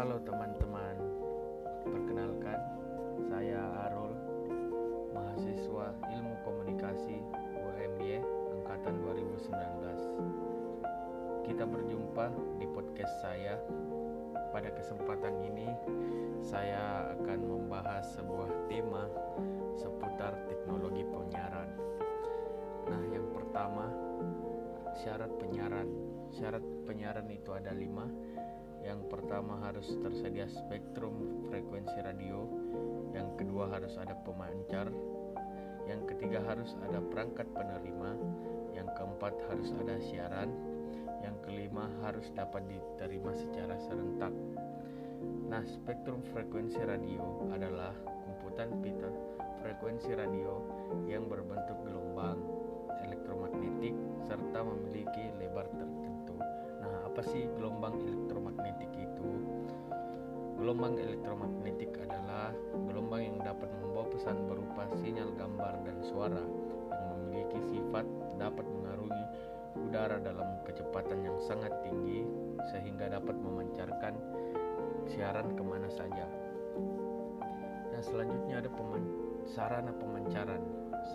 [0.00, 0.96] Halo teman-teman,
[1.84, 2.56] perkenalkan
[3.28, 4.16] saya Arul,
[5.12, 7.20] mahasiswa Ilmu Komunikasi
[7.52, 11.44] UMY angkatan 2019.
[11.44, 13.60] Kita berjumpa di podcast saya.
[14.48, 15.68] Pada kesempatan ini,
[16.40, 19.04] saya akan membahas sebuah tema
[19.76, 21.76] seputar teknologi penyiaran.
[22.88, 23.92] Nah, yang pertama,
[24.96, 25.92] syarat penyiaran.
[26.32, 28.08] Syarat penyiaran itu ada lima
[28.84, 32.48] yang pertama harus tersedia spektrum frekuensi radio,
[33.12, 34.88] yang kedua harus ada pemancar,
[35.88, 38.16] yang ketiga harus ada perangkat penerima,
[38.72, 40.50] yang keempat harus ada siaran,
[41.20, 44.32] yang kelima harus dapat diterima secara serentak.
[45.50, 47.92] Nah, spektrum frekuensi radio adalah
[48.24, 49.10] kumpulan pita
[49.60, 50.64] frekuensi radio
[51.04, 52.40] yang berbentuk gelombang
[53.04, 53.92] elektromagnetik
[54.24, 56.36] serta memiliki lebar tertentu.
[56.80, 59.30] Nah, apa sih gelombang elektromagnetik itu?
[60.60, 62.52] Gelombang elektromagnetik adalah
[62.84, 66.44] gelombang yang dapat membawa pesan berupa sinyal gambar dan suara
[66.92, 68.04] yang memiliki sifat
[68.36, 69.24] dapat mengarungi
[69.88, 72.28] udara dalam kecepatan yang sangat tinggi
[72.68, 74.14] sehingga dapat memancarkan
[75.08, 76.26] siaran ke mana saja.
[77.90, 79.02] Nah, selanjutnya ada peman
[79.48, 80.60] sarana pemancaran.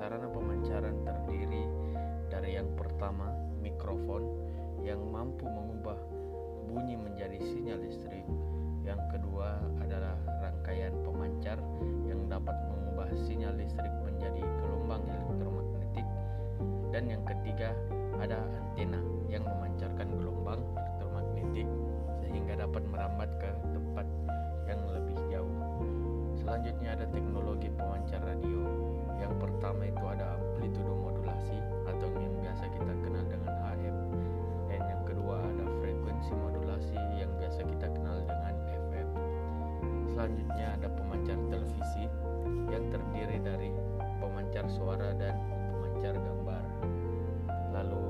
[0.00, 1.68] Sarana pemancaran terdiri
[2.32, 4.24] dari yang pertama mikrofon
[4.82, 6.23] yang mampu mengubah
[6.74, 8.26] bunyi menjadi sinyal listrik.
[8.82, 11.62] Yang kedua adalah rangkaian pemancar
[12.10, 16.06] yang dapat mengubah sinyal listrik menjadi gelombang elektromagnetik.
[16.90, 17.70] Dan yang ketiga
[18.18, 18.98] ada antena
[19.30, 21.70] yang memancarkan gelombang elektromagnetik
[22.26, 24.06] sehingga dapat merambat ke tempat
[24.66, 25.54] yang lebih jauh.
[26.42, 28.66] Selanjutnya ada teknologi pemancar radio.
[29.22, 31.03] Yang pertama itu ada amplitudo
[40.44, 42.04] Selanjutnya ada pemancar televisi
[42.68, 43.72] yang terdiri dari
[44.20, 45.40] pemancar suara dan
[45.72, 46.64] pemancar gambar.
[47.72, 48.04] Lalu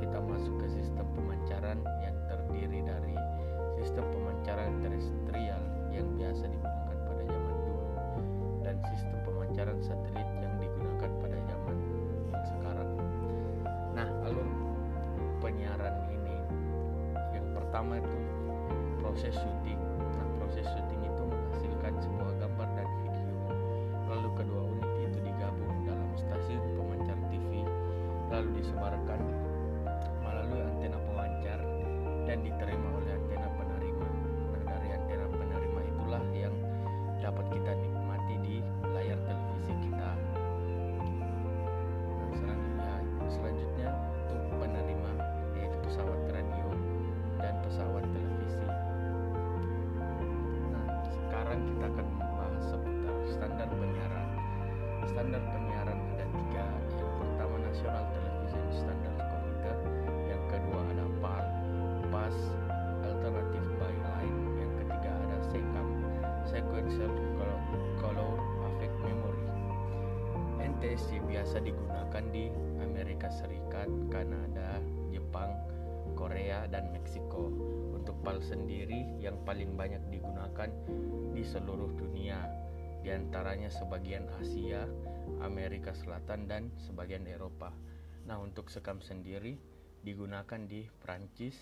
[0.00, 3.12] kita masuk ke sistem pemancaran yang terdiri dari
[3.76, 5.60] sistem pemancaran terestrial
[5.92, 7.84] yang biasa digunakan pada zaman dulu
[8.64, 11.76] dan sistem pemancaran satelit yang digunakan pada zaman
[12.32, 12.90] yang sekarang.
[13.92, 14.48] Nah, alur
[15.44, 16.40] penyiaran ini
[17.36, 18.16] yang pertama itu
[19.04, 19.87] proses syuting.
[55.18, 56.66] Standar penyiaran ada tiga.
[56.94, 59.80] Yang pertama National Television Standard Committee,
[60.30, 61.44] yang kedua ada PAL,
[62.06, 62.36] PAS
[63.02, 65.88] Alternative Byline, yang ketiga ada SECAM,
[66.46, 67.10] Sequential
[67.98, 68.34] Color
[68.70, 69.46] Affect Memory.
[70.62, 74.78] NTSC biasa digunakan di Amerika Serikat, Kanada,
[75.10, 75.50] Jepang,
[76.14, 77.50] Korea, dan Meksiko.
[77.90, 80.70] Untuk PAL sendiri yang paling banyak digunakan
[81.34, 82.67] di seluruh dunia,
[83.02, 84.86] di antaranya sebagian Asia,
[85.42, 87.70] Amerika Selatan, dan sebagian Eropa.
[88.26, 89.56] Nah, untuk sekam sendiri
[90.02, 91.56] digunakan di Prancis,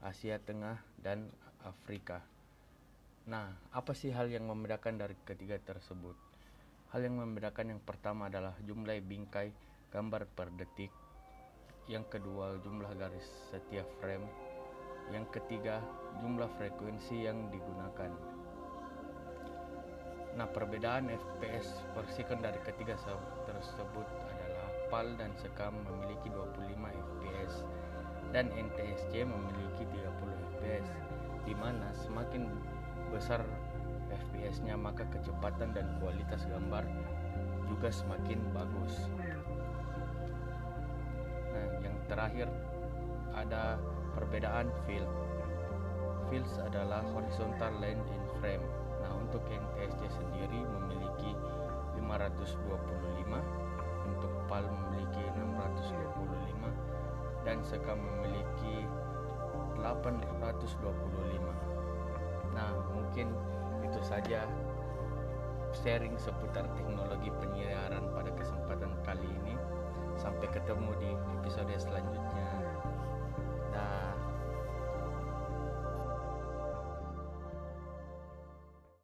[0.00, 1.30] Asia Tengah, dan
[1.66, 2.22] Afrika.
[3.26, 6.14] Nah, apa sih hal yang membedakan dari ketiga tersebut?
[6.94, 9.50] Hal yang membedakan yang pertama adalah jumlah bingkai
[9.90, 10.94] gambar per detik.
[11.90, 14.26] Yang kedua, jumlah garis setiap frame.
[15.10, 15.82] Yang ketiga,
[16.22, 18.10] jumlah frekuensi yang digunakan.
[20.36, 22.92] Nah, perbedaan FPS per second dari ketiga
[23.48, 27.64] tersebut adalah PAL dan SECAM memiliki 25 FPS
[28.36, 30.86] dan NTSC memiliki 30 FPS
[31.48, 32.52] di mana semakin
[33.08, 33.40] besar
[34.12, 36.84] FPS-nya maka kecepatan dan kualitas gambar
[37.64, 39.08] juga semakin bagus.
[41.48, 42.52] Nah, yang terakhir
[43.32, 43.80] ada
[44.12, 45.08] perbedaan field.
[46.28, 48.66] Fields adalah horizontal line in frame.
[49.26, 51.34] Untuk NTSC sendiri memiliki
[51.98, 53.42] 525,
[54.06, 56.70] untuk PAL memiliki 625
[57.42, 58.86] dan SECAM memiliki
[59.82, 61.42] 825.
[62.54, 63.34] Nah, mungkin
[63.82, 64.46] itu saja
[65.74, 69.58] sharing seputar teknologi penyiaran pada kesempatan kali ini.
[70.16, 71.10] Sampai ketemu di
[71.42, 72.46] episode selanjutnya.